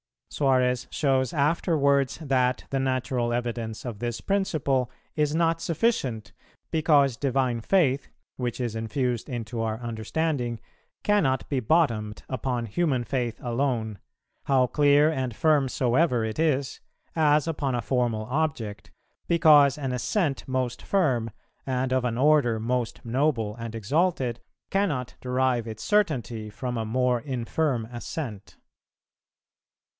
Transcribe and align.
Suarez 0.31 0.87
shows 0.89 1.31
afterwards 1.33 2.17
that 2.19 2.63
the 2.71 2.79
natural 2.79 3.33
evidence 3.33 3.85
of 3.85 3.99
this 3.99 4.19
principle 4.19 4.89
is 5.15 5.35
not 5.35 5.61
sufficient, 5.61 6.31
because 6.71 7.17
divine 7.17 7.59
Faith, 7.61 8.07
which 8.37 8.59
is 8.59 8.75
infused 8.75 9.29
into 9.29 9.61
our 9.61 9.77
understanding, 9.81 10.59
cannot 11.03 11.47
be 11.49 11.59
bottomed 11.59 12.23
upon 12.29 12.65
human 12.65 13.03
faith 13.03 13.39
alone, 13.43 13.99
how 14.45 14.65
clear 14.65 15.11
and 15.11 15.35
firm 15.35 15.67
soever 15.69 16.23
it 16.25 16.39
is, 16.39 16.79
as 17.15 17.45
upon 17.45 17.75
a 17.75 17.81
formal 17.81 18.25
object, 18.27 18.89
because 19.27 19.77
an 19.77 19.91
assent 19.91 20.47
most 20.47 20.81
firm, 20.81 21.29
and 21.67 21.93
of 21.93 22.05
an 22.05 22.17
order 22.17 22.59
most 22.59 23.05
noble 23.05 23.55
and 23.57 23.75
exalted, 23.75 24.39
cannot 24.71 25.13
derive 25.21 25.67
its 25.67 25.83
certainty 25.83 26.49
from 26.49 26.75
a 26.77 26.85
more 26.85 27.19
infirm 27.19 27.85
assent. 27.91 28.55